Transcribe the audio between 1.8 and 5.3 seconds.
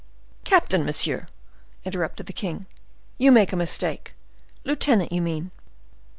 interrupted the king; "you make a mistake. Lieutenant, you